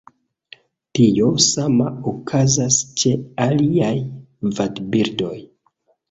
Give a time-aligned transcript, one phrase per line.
[0.99, 3.11] Tio sama okazas ĉe
[3.45, 3.91] aliaj
[4.61, 5.37] vadbirdoj.